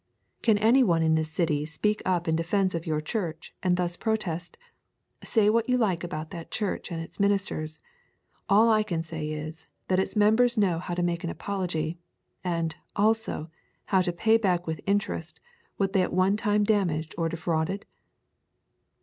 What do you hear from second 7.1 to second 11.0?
ministers, all I can say is, that its members know how